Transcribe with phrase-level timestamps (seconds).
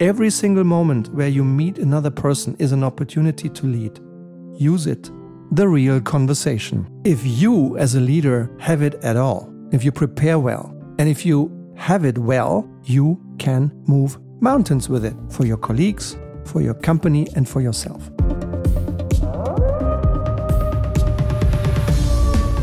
[0.00, 4.00] Every single moment where you meet another person is an opportunity to lead.
[4.56, 5.08] Use it.
[5.52, 6.88] The real conversation.
[7.04, 11.24] If you, as a leader, have it at all, if you prepare well, and if
[11.24, 16.74] you have it well, you can move mountains with it for your colleagues, for your
[16.74, 18.10] company, and for yourself.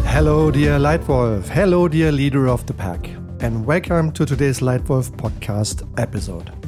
[0.04, 1.48] Hello, dear Leitwolf.
[1.48, 3.08] Hello, dear leader of the pack.
[3.40, 6.61] And welcome to today's Leitwolf podcast episode.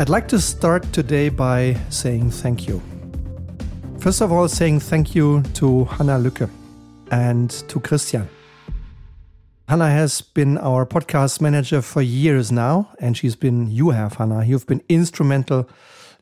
[0.00, 2.80] I'd like to start today by saying thank you.
[3.98, 6.48] First of all, saying thank you to Hannah Lücke
[7.10, 8.26] and to Christian.
[9.68, 14.42] Hannah has been our podcast manager for years now, and she's been, you have, Hannah,
[14.42, 15.68] you've been instrumental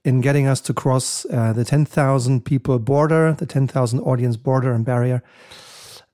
[0.05, 4.85] in getting us to cross uh, the 10,000 people border, the 10,000 audience border and
[4.85, 5.23] barrier.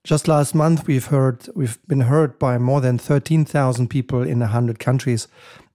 [0.05, 4.79] Just last month, we've heard, we've been heard by more than 13,000 people in 100
[4.79, 5.29] countries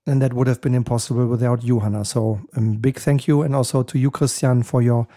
[0.10, 2.04] and that would have been impossible without you, Hannah.
[2.04, 5.08] So, a um, big thank you, and also to you, Christian, for your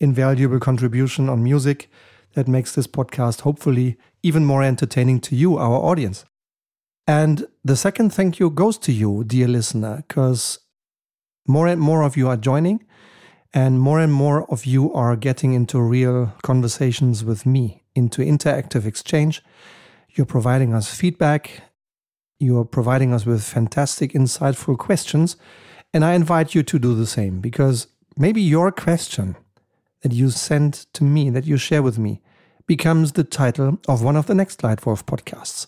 [0.00, 1.88] invaluable contribution on music
[2.34, 6.24] that makes this podcast hopefully even more entertaining to you, our audience.
[7.06, 10.58] And the second thank you goes to you, dear listener, because
[11.46, 12.84] more and more of you are joining,
[13.54, 18.86] and more and more of you are getting into real conversations with me, into interactive
[18.86, 19.42] exchange.
[20.14, 21.62] You're providing us feedback
[22.42, 25.36] you are providing us with fantastic, insightful questions.
[25.94, 29.36] And I invite you to do the same because maybe your question
[30.02, 32.20] that you send to me, that you share with me,
[32.66, 35.66] becomes the title of one of the next Leitwolf podcasts.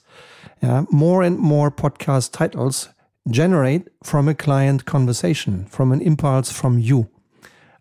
[0.62, 2.88] Uh, more and more podcast titles
[3.30, 7.08] generate from a client conversation, from an impulse from you,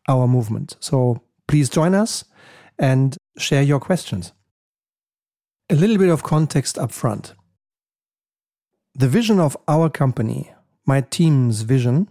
[0.07, 0.75] our movement.
[0.79, 2.25] So please join us
[2.79, 4.33] and share your questions.
[5.69, 7.33] A little bit of context up front.
[8.95, 10.51] The vision of our company,
[10.85, 12.09] my team's vision,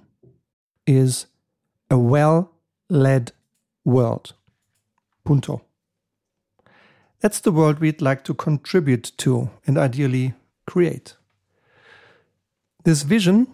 [0.85, 1.27] is
[1.89, 2.51] a well
[2.91, 3.31] led
[3.85, 4.33] world.
[5.25, 5.63] Punto.
[7.21, 10.35] That's the world we'd like to contribute to and ideally
[10.67, 11.15] create.
[12.83, 13.47] This vision,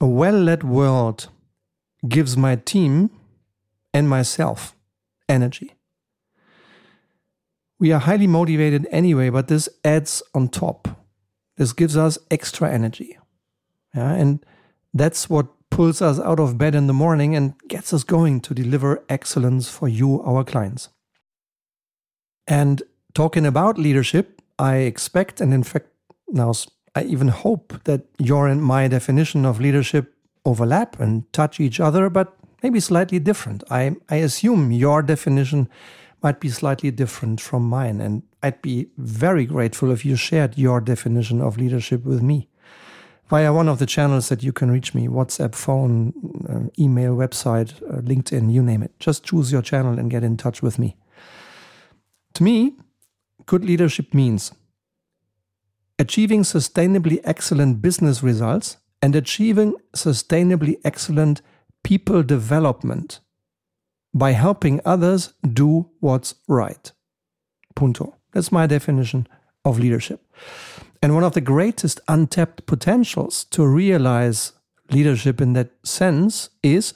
[0.00, 1.28] a well led world,
[2.08, 3.10] gives my team
[3.94, 4.74] and myself
[5.28, 5.76] energy.
[7.78, 10.95] We are highly motivated anyway, but this adds on top.
[11.56, 13.18] This gives us extra energy.
[13.94, 14.44] Yeah, and
[14.92, 18.54] that's what pulls us out of bed in the morning and gets us going to
[18.54, 20.90] deliver excellence for you, our clients.
[22.46, 22.82] And
[23.14, 25.86] talking about leadership, I expect, and in fact,
[26.28, 26.52] now
[26.94, 32.08] I even hope that your and my definition of leadership overlap and touch each other,
[32.08, 33.64] but maybe slightly different.
[33.70, 35.68] I, I assume your definition
[36.22, 38.00] might be slightly different from mine.
[38.00, 42.48] And I'd be very grateful if you shared your definition of leadership with me
[43.28, 46.12] via one of the channels that you can reach me WhatsApp, phone,
[46.48, 48.98] uh, email, website, uh, LinkedIn, you name it.
[49.00, 50.96] Just choose your channel and get in touch with me.
[52.34, 52.76] To me,
[53.46, 54.52] good leadership means
[55.98, 61.40] achieving sustainably excellent business results and achieving sustainably excellent
[61.82, 63.20] people development
[64.16, 66.90] by helping others do what's right.
[67.74, 68.16] Punto.
[68.32, 69.28] That's my definition
[69.64, 70.24] of leadership.
[71.02, 74.52] And one of the greatest untapped potentials to realize
[74.90, 76.94] leadership in that sense is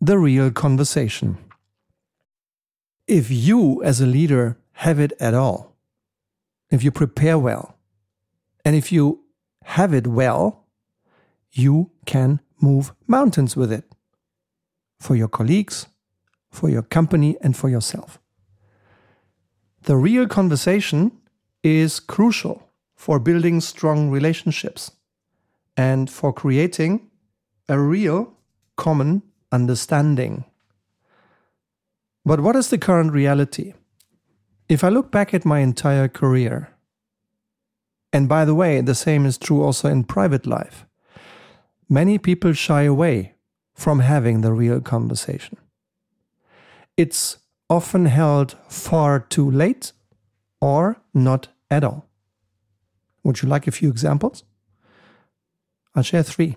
[0.00, 1.38] the real conversation.
[3.06, 5.74] If you, as a leader, have it at all,
[6.70, 7.78] if you prepare well,
[8.64, 9.24] and if you
[9.64, 10.66] have it well,
[11.52, 13.84] you can move mountains with it
[15.00, 15.86] for your colleagues,
[16.52, 18.20] for your company, and for yourself.
[19.82, 21.10] The real conversation
[21.64, 24.92] is crucial for building strong relationships
[25.76, 27.10] and for creating
[27.68, 28.34] a real
[28.76, 30.44] common understanding.
[32.24, 33.74] But what is the current reality?
[34.68, 36.68] If I look back at my entire career,
[38.12, 40.86] and by the way, the same is true also in private life,
[41.88, 43.34] many people shy away
[43.74, 45.56] from having the real conversation.
[47.02, 47.38] It's
[47.68, 49.92] often held far too late
[50.60, 52.06] or not at all.
[53.24, 54.44] Would you like a few examples?
[55.96, 56.54] I'll share three.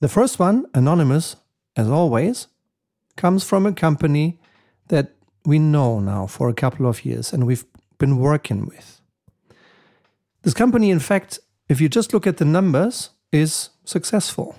[0.00, 1.36] The first one, anonymous,
[1.76, 2.48] as always,
[3.16, 4.40] comes from a company
[4.88, 5.12] that
[5.44, 7.64] we know now for a couple of years and we've
[7.98, 9.00] been working with.
[10.42, 11.38] This company, in fact,
[11.68, 14.56] if you just look at the numbers, is successful.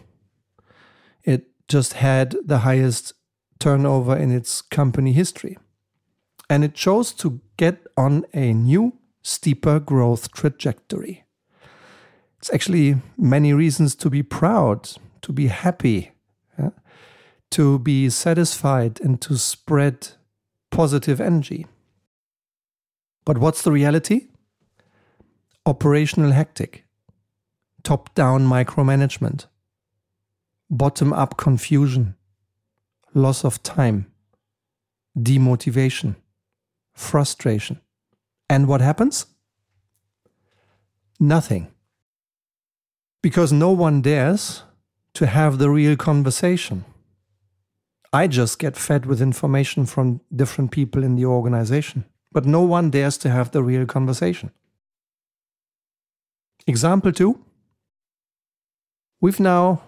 [1.25, 3.11] It just had the highest
[3.59, 5.57] turnover in its company history.
[6.49, 11.25] And it chose to get on a new, steeper growth trajectory.
[12.39, 14.89] It's actually many reasons to be proud
[15.27, 16.11] to be happy,
[16.57, 16.69] yeah?
[17.51, 20.09] to be satisfied, and to spread
[20.71, 21.67] positive energy.
[23.25, 24.27] But what's the reality?
[25.65, 26.85] Operational hectic,
[27.83, 29.47] top down micromanagement,
[30.69, 32.15] bottom up confusion,
[33.17, 34.05] loss of time,
[35.17, 36.15] demotivation,
[36.93, 37.81] frustration.
[38.49, 39.25] And what happens?
[41.19, 41.67] Nothing.
[43.21, 44.63] Because no one dares
[45.15, 46.85] to have the real conversation.
[48.13, 52.89] I just get fed with information from different people in the organization, but no one
[52.89, 54.51] dares to have the real conversation.
[56.65, 57.39] Example two
[59.19, 59.81] we've now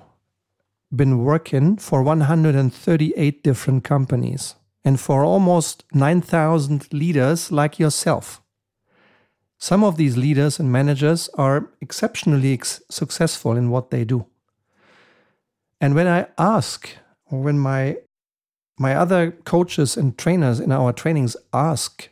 [0.95, 8.41] been working for 138 different companies and for almost 9,000 leaders like yourself.
[9.57, 14.25] Some of these leaders and managers are exceptionally ex- successful in what they do.
[15.81, 16.89] And when I ask,
[17.29, 17.97] or when my
[18.77, 22.09] my other coaches and trainers in our trainings ask,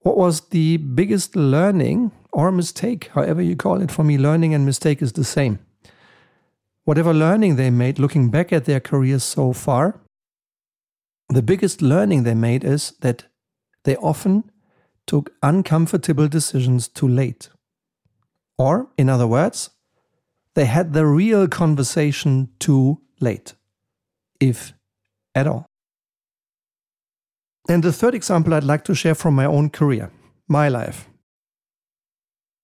[0.00, 4.66] what was the biggest learning or mistake, however you call it, for me, learning and
[4.66, 5.60] mistake is the same.
[6.88, 10.00] Whatever learning they made looking back at their careers so far,
[11.28, 13.24] the biggest learning they made is that
[13.84, 14.50] they often
[15.06, 17.50] took uncomfortable decisions too late.
[18.56, 19.68] Or, in other words,
[20.54, 23.52] they had the real conversation too late,
[24.40, 24.72] if
[25.34, 25.66] at all.
[27.68, 30.10] And the third example I'd like to share from my own career,
[30.48, 31.06] my life,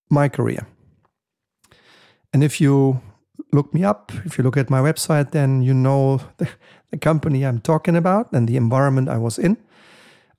[0.09, 0.67] my career.
[2.33, 3.03] And if you
[3.55, 6.49] look me up, if you look at my website, then you know the,
[6.91, 9.57] the company I'm talking about and the environment I was in.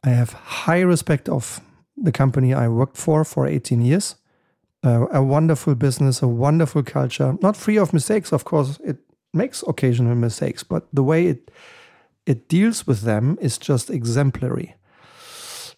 [0.03, 1.61] I have high respect of
[1.97, 4.15] the company I worked for for 18 years.
[4.83, 8.79] Uh, a wonderful business, a wonderful culture, not free of mistakes, of course.
[8.83, 8.97] It
[9.33, 11.51] makes occasional mistakes, but the way it
[12.25, 14.75] it deals with them is just exemplary.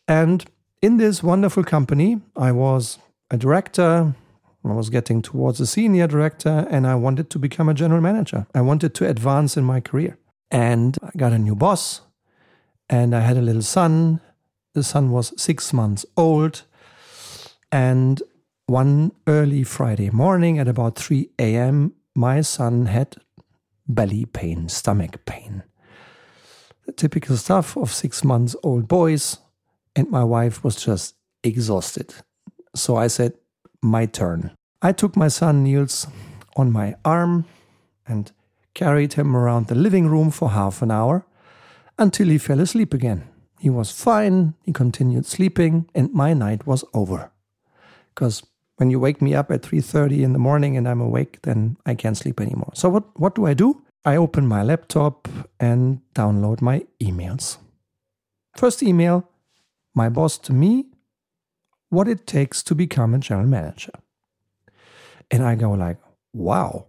[0.07, 0.45] And
[0.81, 3.00] in this wonderful company, I was
[3.30, 4.16] a director.
[4.72, 8.48] I was getting towards a senior director, and I wanted to become a general manager.
[8.54, 10.18] I wanted to advance in my career.
[10.50, 12.02] And I got a new boss,
[12.90, 14.22] and I had a little son,
[14.74, 16.64] the son was six months old.
[17.72, 18.22] And
[18.68, 23.18] one early Friday morning at about 3 a.m., my son had
[23.88, 25.63] belly pain, stomach pain.
[26.86, 29.38] The typical stuff of six months old boys.
[29.96, 32.13] And my wife was just exhausted.
[32.75, 33.34] So I said,
[33.81, 34.56] My turn.
[34.81, 36.07] I took my son Niels
[36.56, 37.45] on my arm
[38.07, 38.31] and
[38.74, 41.25] carried him around the living room for half an hour
[41.97, 43.27] until he fell asleep again.
[43.59, 47.31] He was fine, he continued sleeping, and my night was over.
[48.13, 48.44] Because
[48.75, 51.95] when you wake me up at 3:30 in the morning and I'm awake, then I
[51.95, 52.71] can't sleep anymore.
[52.75, 53.81] So what, what do I do?
[54.06, 55.27] I open my laptop
[55.59, 57.57] and download my emails.
[58.56, 59.27] First email,
[59.95, 60.85] my boss to me,
[61.89, 63.94] what it takes to become a general manager.
[65.31, 65.97] And I go like,
[66.33, 66.88] wow,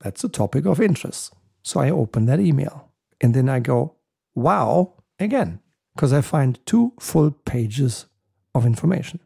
[0.00, 1.32] that's a topic of interest.
[1.62, 2.90] So I open that email
[3.20, 3.96] and then I go,
[4.34, 5.60] wow, again
[5.98, 8.06] because I find two full pages
[8.54, 9.18] of information.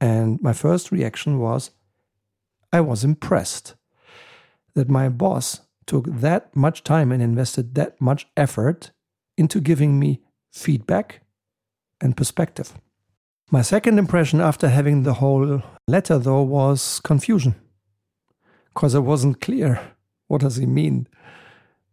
[0.00, 1.72] And my first reaction was
[2.72, 3.74] I was impressed
[4.74, 8.92] that my boss took that much time and invested that much effort
[9.36, 11.20] into giving me feedback
[12.00, 12.72] and perspective.
[13.52, 17.56] My second impression after having the whole letter, though, was confusion.
[18.72, 19.80] Because it wasn't clear.
[20.28, 21.08] What does he mean?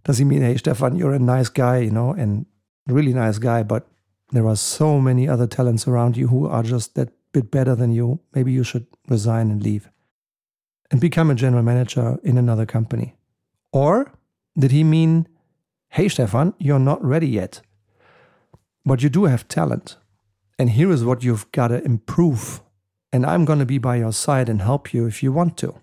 [0.04, 2.46] Does he mean, hey, Stefan, you're a nice guy, you know, and
[2.86, 3.88] really nice guy, but
[4.32, 7.92] there are so many other talents around you who are just that bit better than
[7.92, 8.20] you.
[8.36, 9.90] Maybe you should resign and leave
[10.92, 13.16] and become a general manager in another company.
[13.74, 14.14] Or
[14.58, 15.28] did he mean,
[15.90, 17.62] hey, Stefan, you're not ready yet,
[18.86, 19.98] but you do have talent.
[20.60, 22.62] And here is what you've got to improve.
[23.14, 25.76] And I'm going to be by your side and help you if you want to.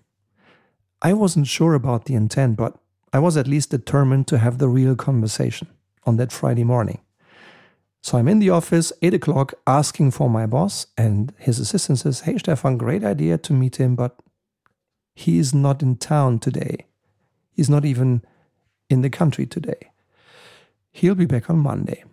[1.01, 2.77] I wasn't sure about the intent, but
[3.13, 5.67] I was at least determined to have the real conversation
[6.03, 6.99] on that Friday morning.
[8.01, 12.21] So I'm in the office, 8 o'clock, asking for my boss, and his assistant says,
[12.21, 14.19] Hey, Stefan, great idea to meet him, but
[15.15, 16.85] he is not in town today.
[17.51, 18.21] He's not even
[18.89, 19.91] in the country today.
[20.91, 22.03] He'll be back on Monday.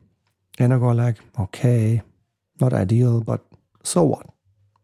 [0.58, 2.02] And I go like, okay,
[2.62, 3.40] not ideal, but
[3.82, 4.26] so what?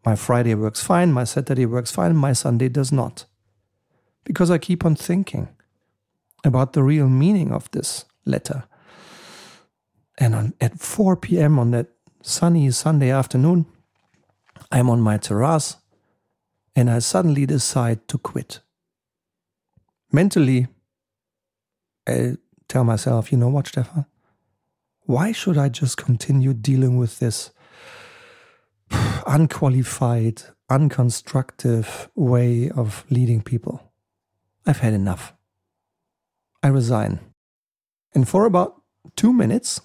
[0.05, 3.25] My Friday works fine, my Saturday works fine, my Sunday does not.
[4.23, 5.47] Because I keep on thinking
[6.43, 8.63] about the real meaning of this letter
[10.19, 11.57] and on, at 4 p.m.
[11.57, 11.87] on that
[12.21, 13.65] sunny Sunday afternoon,
[14.71, 15.77] I'm on my terrace
[16.75, 18.59] and I suddenly decide to quit.
[20.11, 20.67] Mentally,
[22.07, 22.35] I
[22.67, 24.05] tell myself, you know what, Stefan?
[25.05, 27.51] Why should I just continue dealing with this
[29.27, 33.91] unqualified, unconstructive way of leading people?
[34.65, 35.33] I've had enough.
[36.61, 37.19] I resign.
[38.13, 38.81] And for about
[39.15, 39.81] two minutes,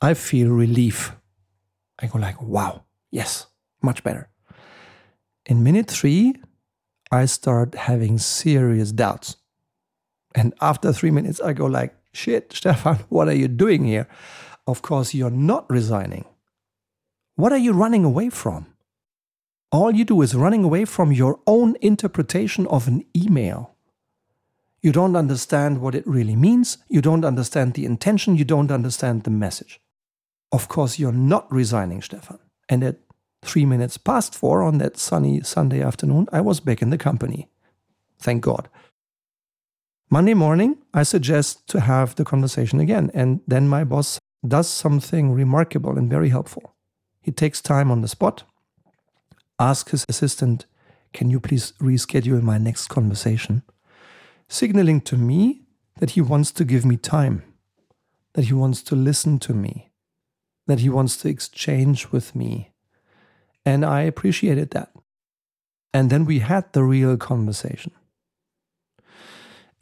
[0.00, 1.12] I feel relief.
[1.98, 3.46] I go like, wow, yes,
[3.82, 4.28] much better.
[5.46, 6.34] In minute three,
[7.10, 9.36] I start having serious doubts.
[10.34, 14.06] And after three minutes, I go like, shit, Stefan, what are you doing here?
[14.66, 16.26] Of course, you're not resigning.
[17.38, 18.66] What are you running away from?
[19.70, 23.76] All you do is running away from your own interpretation of an email.
[24.82, 26.78] You don't understand what it really means.
[26.88, 28.34] You don't understand the intention.
[28.34, 29.80] You don't understand the message.
[30.50, 32.40] Of course, you're not resigning, Stefan.
[32.68, 32.96] And at
[33.42, 37.48] three minutes past four on that sunny Sunday afternoon, I was back in the company.
[38.18, 38.68] Thank God.
[40.10, 43.12] Monday morning, I suggest to have the conversation again.
[43.14, 46.74] And then my boss does something remarkable and very helpful.
[47.28, 48.44] He takes time on the spot,
[49.58, 50.64] asks his assistant,
[51.12, 53.64] Can you please reschedule my next conversation?
[54.48, 55.66] Signaling to me
[55.98, 57.42] that he wants to give me time,
[58.32, 59.90] that he wants to listen to me,
[60.66, 62.72] that he wants to exchange with me.
[63.62, 64.90] And I appreciated that.
[65.92, 67.92] And then we had the real conversation.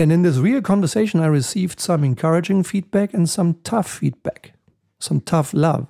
[0.00, 4.54] And in this real conversation, I received some encouraging feedback and some tough feedback,
[4.98, 5.86] some tough love,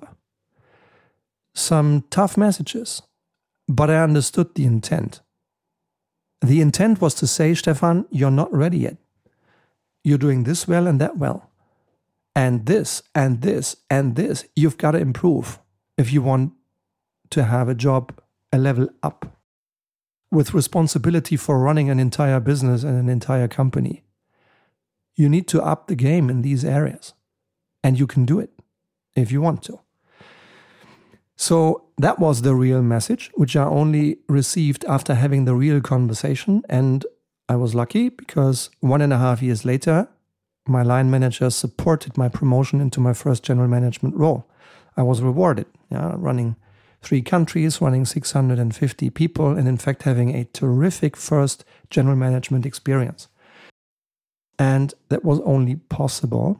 [1.57, 3.01] some tough messages.
[3.67, 5.21] But I understood the intent.
[6.41, 8.97] The intent was to say, Stefan, you're not ready yet.
[10.03, 11.49] You're doing this well and that well.
[12.35, 14.45] And this and this and this.
[14.55, 15.59] You've got to improve
[15.97, 16.53] if you want
[17.31, 18.13] to have a job
[18.53, 19.37] a level up
[20.31, 24.03] with responsibility for running an entire business and an entire company.
[25.15, 27.13] You need to up the game in these areas.
[27.83, 28.51] And you can do it
[29.15, 29.79] if you want to.
[31.37, 36.63] So that was the real message, which I only received after having the real conversation.
[36.67, 37.05] And
[37.47, 40.09] I was lucky because one and a half years later,
[40.67, 44.49] my line manager supported my promotion into my first general management role.
[44.97, 46.55] I was rewarded, yeah, running
[47.03, 53.27] three countries, running 650 people, and in fact having a terrific first general management experience.
[54.57, 56.59] And that was only possible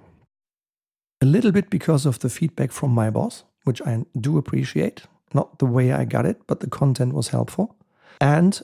[1.20, 5.04] a little bit because of the feedback from my boss, which I do appreciate.
[5.34, 7.76] Not the way I got it, but the content was helpful.
[8.22, 8.60] And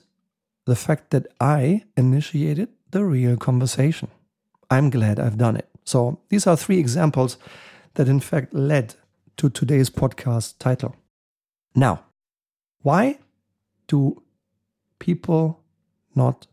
[0.66, 4.08] the fact that I initiated the real conversation.
[4.70, 5.68] I'm glad I've done it.
[5.84, 7.38] So these are three examples
[7.96, 8.96] that, in fact, led
[9.38, 10.96] to today's podcast title.
[11.76, 12.06] Now,
[12.82, 13.20] why
[13.88, 14.22] do
[15.00, 15.60] people
[16.16, 16.48] not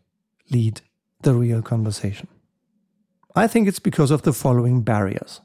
[0.51, 0.81] lead
[1.23, 2.27] the real conversation?
[3.37, 5.41] I think it's because of the following barriers.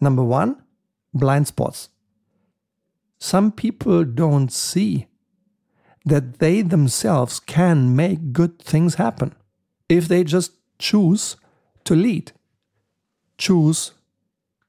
[0.00, 0.63] Number one,
[1.14, 1.88] blind spots.
[3.18, 5.06] Some people don't see
[6.04, 9.34] that they themselves can make good things happen
[9.88, 11.36] if they just choose
[11.84, 12.32] to lead,
[13.38, 13.92] choose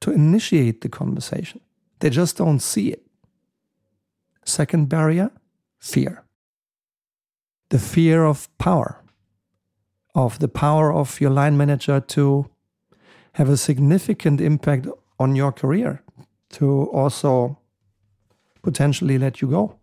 [0.01, 1.59] to initiate the conversation.
[1.99, 3.05] They just don't see it.
[4.45, 5.31] Second barrier
[5.79, 6.23] fear.
[7.69, 9.03] The fear of power,
[10.13, 12.49] of the power of your line manager to
[13.33, 14.87] have a significant impact
[15.19, 16.01] on your career,
[16.55, 17.57] to also
[18.61, 19.75] potentially let you go.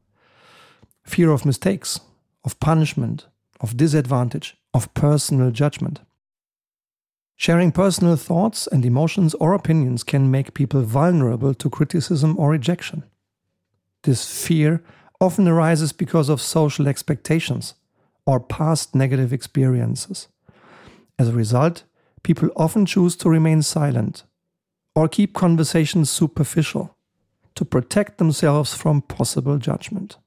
[1.04, 2.00] Fear of mistakes,
[2.44, 3.26] of punishment,
[3.60, 6.00] of disadvantage, of personal judgment.
[7.36, 13.04] Sharing personal thoughts and emotions or opinions can make people vulnerable to criticism or rejection.
[14.04, 14.82] This fear
[15.20, 17.74] often arises because of social expectations
[18.26, 20.28] or past negative experiences.
[21.18, 21.84] As a result,
[22.22, 24.24] people often choose to remain silent
[24.94, 26.96] or keep conversations superficial
[27.54, 30.18] to protect themselves from possible judgment.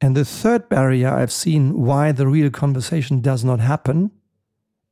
[0.00, 4.10] And the third barrier I've seen why the real conversation does not happen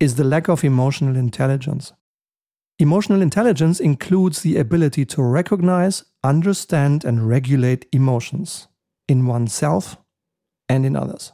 [0.01, 1.93] is the lack of emotional intelligence.
[2.79, 8.67] Emotional intelligence includes the ability to recognize, understand, and regulate emotions
[9.07, 9.97] in oneself
[10.69, 11.33] and in others.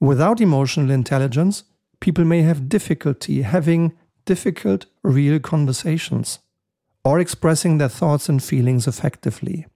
[0.00, 1.64] Without emotional intelligence,
[2.00, 3.92] people may have difficulty having
[4.34, 6.38] difficult, real conversations
[7.04, 9.66] or expressing their thoughts and feelings effectively.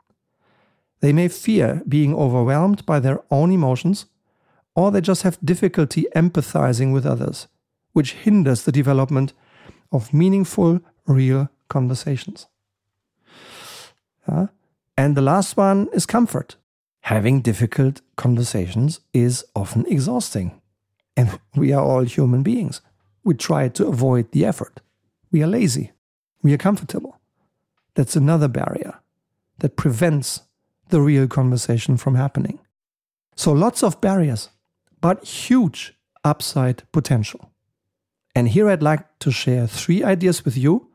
[1.00, 4.06] They may fear being overwhelmed by their own emotions,
[4.76, 7.48] or they just have difficulty empathizing with others,
[7.94, 9.32] which hinders the development
[9.90, 12.46] of meaningful, real conversations.
[14.96, 16.56] And the last one is comfort.
[17.00, 20.60] Having difficult conversations is often exhausting.
[21.16, 22.80] And we are all human beings.
[23.24, 24.80] We try to avoid the effort.
[25.32, 25.92] We are lazy.
[26.42, 27.18] We are comfortable.
[27.94, 29.00] That's another barrier
[29.58, 30.42] that prevents
[30.90, 32.58] the real conversation from happening.
[33.36, 34.50] So lots of barriers,
[35.00, 37.50] but huge upside potential.
[38.34, 40.88] And here I'd like to share three ideas with you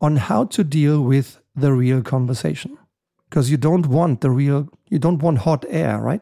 [0.00, 2.78] on how to deal with the real conversation.
[3.28, 6.20] Because you don't want the real, you don't want hot air, right?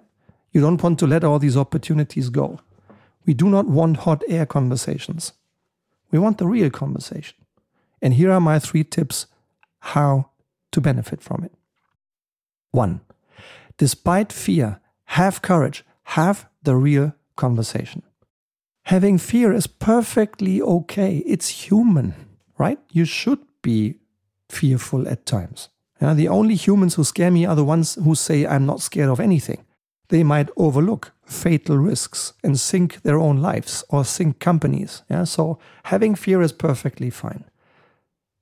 [0.52, 2.60] You don't want to let all these opportunities go.
[3.26, 5.32] We do not want hot air conversations.
[6.12, 7.36] We want the real conversation.
[8.00, 9.26] And here are my three tips
[9.80, 10.30] how
[10.70, 11.52] to benefit from it.
[12.70, 13.00] One,
[13.78, 18.02] despite fear, have courage, have the real conversation.
[18.84, 21.18] Having fear is perfectly okay.
[21.26, 22.14] It's human,
[22.58, 22.78] right?
[22.90, 23.96] You should be
[24.48, 25.68] fearful at times.
[26.00, 29.08] Yeah, the only humans who scare me are the ones who say, I'm not scared
[29.08, 29.64] of anything.
[30.12, 35.02] They might overlook fatal risks and sink their own lives or sink companies.
[35.08, 37.44] Yeah, so having fear is perfectly fine.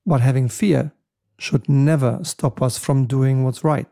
[0.05, 0.91] But having fear
[1.39, 3.87] should never stop us from doing what's right.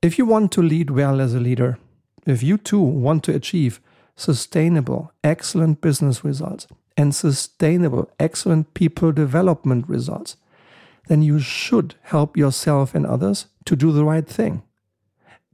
[0.00, 1.78] If you want to lead well as a leader,
[2.26, 3.78] if you too want to achieve
[4.16, 6.66] sustainable, excellent business results
[6.96, 10.36] and sustainable, excellent people development results,
[11.08, 14.62] then you should help yourself and others to do the right thing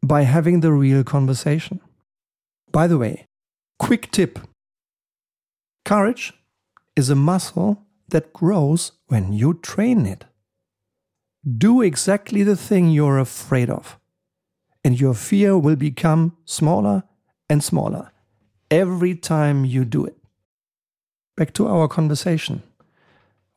[0.02, 1.80] by having the real conversation.
[2.72, 3.26] By the way,
[3.78, 4.38] quick tip
[5.84, 6.34] courage
[6.96, 10.26] is a muscle that grows when you train it.
[11.46, 13.98] Do exactly the thing you're afraid of,
[14.84, 17.04] and your fear will become smaller
[17.48, 18.10] and smaller
[18.70, 20.16] every time you do it.
[21.36, 22.62] Back to our conversation.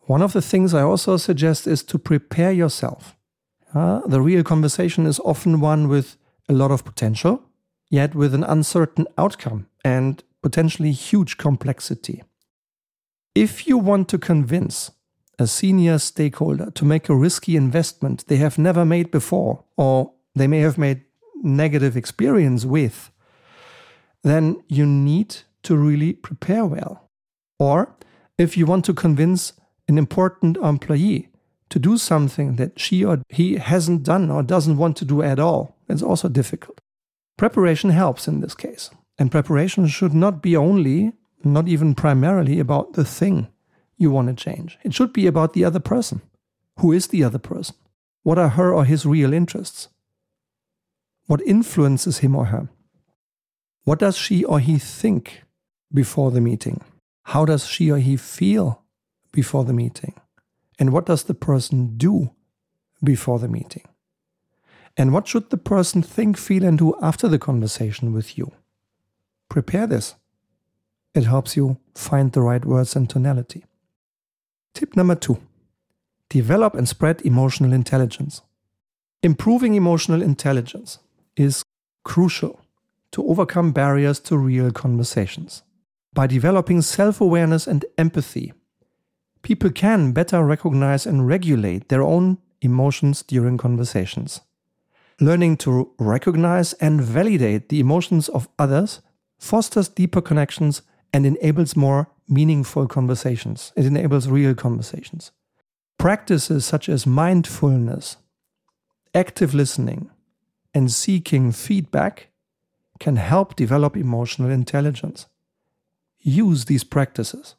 [0.01, 3.15] One of the things I also suggest is to prepare yourself.
[3.73, 6.17] Uh, the real conversation is often one with
[6.49, 7.43] a lot of potential,
[7.89, 12.23] yet with an uncertain outcome and potentially huge complexity.
[13.35, 14.91] If you want to convince
[15.39, 20.47] a senior stakeholder to make a risky investment they have never made before, or they
[20.47, 21.03] may have made
[21.41, 23.11] negative experience with,
[24.23, 27.09] then you need to really prepare well.
[27.59, 27.95] Or
[28.37, 29.53] if you want to convince
[29.87, 31.30] an important employee
[31.71, 35.39] to do something that she or he hasn't done or doesn't want to do at
[35.39, 36.79] all, it's also difficult.
[37.37, 38.91] Preparation helps in this case.
[39.17, 43.47] And preparation should not be only, not even primarily, about the thing
[43.97, 44.77] you want to change.
[44.83, 46.21] It should be about the other person.
[46.79, 47.75] Who is the other person?
[48.23, 49.89] What are her or his real interests?
[51.27, 52.69] What influences him or her?
[53.83, 55.43] What does she or he think
[55.93, 56.81] before the meeting?
[57.23, 58.83] How does she or he feel
[59.31, 60.13] before the meeting?
[60.81, 62.31] And what does the person do
[63.03, 63.83] before the meeting?
[64.97, 68.51] And what should the person think, feel, and do after the conversation with you?
[69.47, 70.15] Prepare this.
[71.13, 73.63] It helps you find the right words and tonality.
[74.73, 75.37] Tip number two
[76.29, 78.41] develop and spread emotional intelligence.
[79.21, 80.97] Improving emotional intelligence
[81.37, 81.63] is
[82.03, 82.59] crucial
[83.11, 85.61] to overcome barriers to real conversations.
[86.11, 88.53] By developing self awareness and empathy,
[89.41, 94.41] people can better recognize and regulate their own emotions during conversations.
[95.19, 99.01] Learning to recognize and validate the emotions of others
[99.37, 100.81] fosters deeper connections
[101.13, 103.73] and enables more meaningful conversations.
[103.75, 105.31] It enables real conversations.
[105.97, 108.17] Practices such as mindfulness,
[109.13, 110.09] active listening,
[110.73, 112.29] and seeking feedback
[112.99, 115.27] can help develop emotional intelligence.
[116.19, 117.55] Use these practices.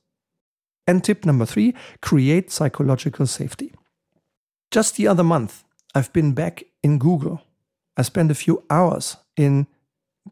[0.86, 3.74] And tip number three create psychological safety.
[4.70, 5.64] Just the other month,
[5.94, 7.42] I've been back in Google.
[7.96, 9.66] I spent a few hours in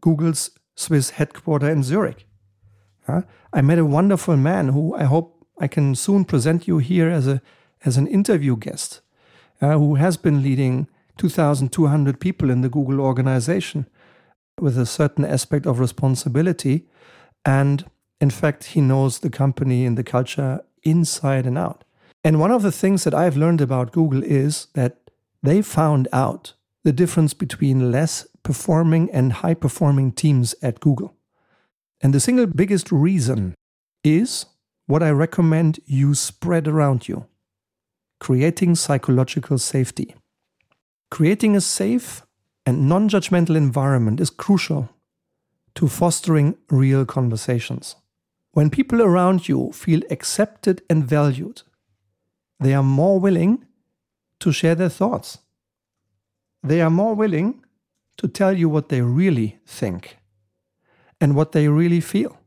[0.01, 2.27] Google's Swiss headquarters in Zurich.
[3.53, 7.27] I met a wonderful man who I hope I can soon present you here as,
[7.27, 7.43] a,
[7.85, 9.01] as an interview guest,
[9.61, 10.87] uh, who has been leading
[11.19, 13.87] 2,200 people in the Google organization
[14.61, 16.87] with a certain aspect of responsibility.
[17.45, 17.85] And
[18.21, 21.85] in fact, he knows the company and the culture inside and out.
[22.23, 24.99] And one of the things that I've learned about Google is that
[25.43, 26.53] they found out
[26.85, 31.15] the difference between less performing and high performing teams at Google.
[32.01, 33.55] And the single biggest reason
[34.05, 34.47] is
[34.87, 37.27] what I recommend you spread around you
[38.21, 40.15] creating psychological safety.
[41.11, 42.23] Creating a safe
[42.65, 44.91] and non judgmental environment is crucial
[45.75, 47.97] to fostering real conversations.
[48.53, 51.63] When people around you feel accepted and valued,
[52.59, 53.67] they are more willing
[54.41, 55.39] to share their thoughts.
[56.63, 57.65] They are more willing
[58.19, 60.19] to tell you what they really think
[61.21, 62.39] and what they really feel.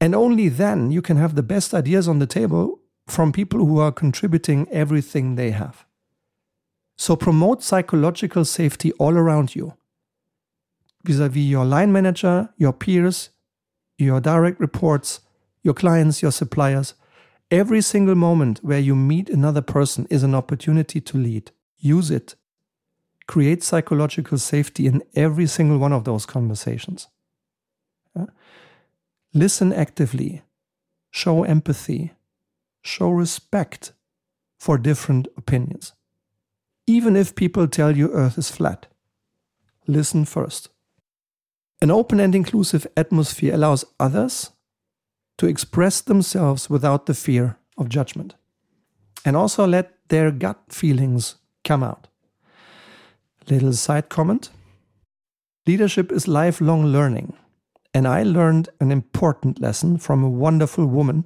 [0.00, 3.78] And only then you can have the best ideas on the table from people who
[3.78, 5.84] are contributing everything they have.
[6.96, 9.74] So promote psychological safety all around you
[11.04, 13.30] vis a vis your line manager, your peers,
[14.02, 15.20] your direct reports,
[15.62, 16.94] your clients, your suppliers.
[17.50, 21.50] Every single moment where you meet another person is an opportunity to lead.
[21.78, 22.34] Use it.
[23.26, 27.08] Create psychological safety in every single one of those conversations.
[28.16, 28.26] Yeah?
[29.34, 30.42] Listen actively,
[31.10, 32.12] show empathy,
[32.82, 33.92] show respect
[34.58, 35.92] for different opinions.
[36.86, 38.86] Even if people tell you Earth is flat,
[39.86, 40.68] listen first.
[41.82, 44.52] An open and inclusive atmosphere allows others
[45.36, 48.36] to express themselves without the fear of judgment
[49.24, 52.06] and also let their gut feelings come out.
[53.50, 54.50] Little side comment
[55.66, 57.34] Leadership is lifelong learning,
[57.92, 61.24] and I learned an important lesson from a wonderful woman.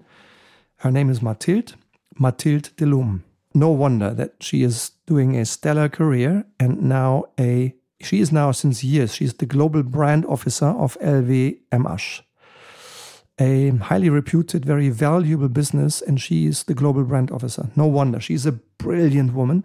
[0.76, 1.74] Her name is Mathilde,
[2.18, 3.24] Mathilde Delum.
[3.52, 8.52] No wonder that she is doing a stellar career and now a she is now
[8.52, 12.22] since years she's the global brand officer of LVMH
[13.38, 17.68] a highly reputed, very valuable business, and she is the global brand officer.
[17.76, 18.20] No wonder.
[18.20, 19.64] She's a brilliant woman.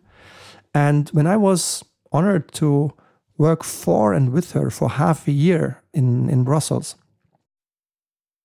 [0.74, 2.94] And when I was honored to
[3.38, 6.96] work for and with her for half a year in, in Brussels,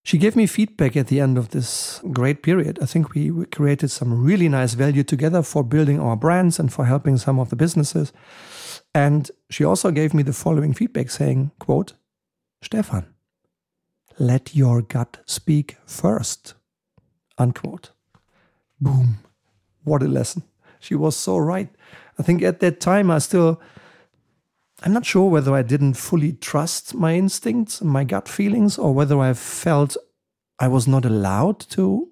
[0.04, 2.78] she gave me feedback at the end of this great period.
[2.80, 6.72] I think we, we created some really nice value together for building our brands and
[6.72, 8.12] for helping some of the businesses.
[8.96, 11.92] And she also gave me the following feedback saying, quote,
[12.62, 13.04] Stefan,
[14.18, 16.54] let your gut speak first.
[17.36, 17.90] Unquote.
[18.80, 19.18] Boom.
[19.84, 20.44] What a lesson.
[20.80, 21.68] She was so right.
[22.18, 23.60] I think at that time I still
[24.82, 29.20] I'm not sure whether I didn't fully trust my instincts my gut feelings or whether
[29.20, 29.98] I felt
[30.58, 32.08] I was not allowed to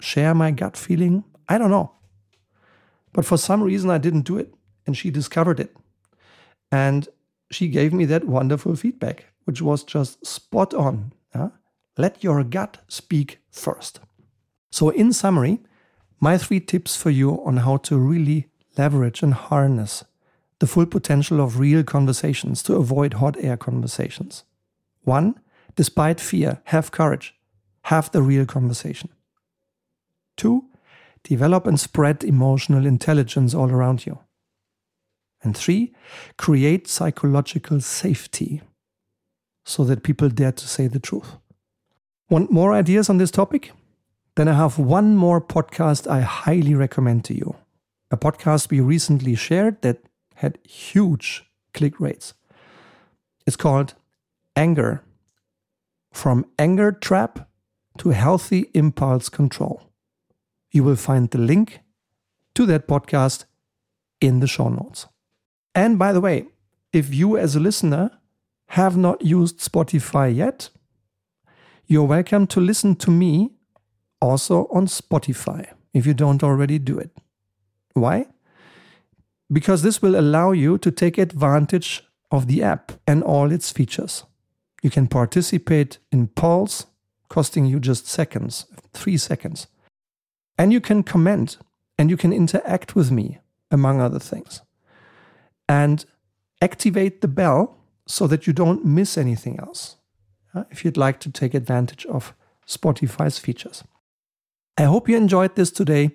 [0.00, 1.24] share my gut feeling.
[1.48, 1.90] I don't know.
[3.12, 4.54] But for some reason I didn't do it
[4.86, 5.76] and she discovered it.
[6.70, 7.08] And
[7.50, 11.12] she gave me that wonderful feedback, which was just spot on.
[11.34, 11.50] Yeah?
[11.96, 14.00] Let your gut speak first.
[14.70, 15.60] So, in summary,
[16.20, 20.04] my three tips for you on how to really leverage and harness
[20.58, 24.44] the full potential of real conversations to avoid hot air conversations.
[25.02, 25.38] One,
[25.76, 27.34] despite fear, have courage,
[27.82, 29.10] have the real conversation.
[30.36, 30.64] Two,
[31.22, 34.18] develop and spread emotional intelligence all around you.
[35.46, 35.92] And three,
[36.36, 38.62] create psychological safety
[39.64, 41.36] so that people dare to say the truth.
[42.28, 43.70] Want more ideas on this topic?
[44.34, 47.54] Then I have one more podcast I highly recommend to you.
[48.10, 49.98] A podcast we recently shared that
[50.34, 52.34] had huge click rates.
[53.46, 53.94] It's called
[54.56, 55.04] Anger
[56.12, 57.48] From Anger Trap
[57.98, 59.80] to Healthy Impulse Control.
[60.72, 61.82] You will find the link
[62.56, 63.44] to that podcast
[64.20, 65.06] in the show notes.
[65.76, 66.46] And by the way,
[66.94, 68.10] if you as a listener
[68.70, 70.70] have not used Spotify yet,
[71.86, 73.50] you're welcome to listen to me
[74.18, 77.10] also on Spotify if you don't already do it.
[77.92, 78.26] Why?
[79.52, 84.24] Because this will allow you to take advantage of the app and all its features.
[84.82, 86.86] You can participate in polls
[87.28, 89.66] costing you just seconds, three seconds.
[90.56, 91.58] And you can comment
[91.98, 94.62] and you can interact with me, among other things.
[95.68, 96.04] And
[96.60, 97.76] activate the bell
[98.06, 99.96] so that you don't miss anything else
[100.54, 102.34] uh, if you'd like to take advantage of
[102.66, 103.84] Spotify's features.
[104.78, 106.10] I hope you enjoyed this today.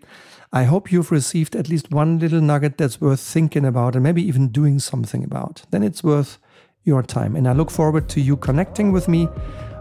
[0.53, 4.21] I hope you've received at least one little nugget that's worth thinking about and maybe
[4.21, 5.63] even doing something about.
[5.71, 6.37] Then it's worth
[6.83, 7.35] your time.
[7.35, 9.27] And I look forward to you connecting with me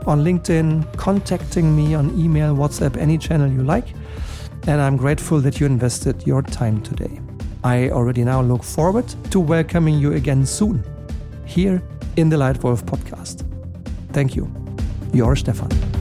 [0.06, 3.88] on LinkedIn, contacting me on email, WhatsApp, any channel you like.
[4.66, 7.20] And I'm grateful that you invested your time today.
[7.62, 10.82] I already now look forward to welcoming you again soon
[11.44, 11.82] here
[12.16, 13.44] in the Leitwolf podcast.
[14.12, 14.50] Thank you.
[15.12, 15.99] Your Stefan.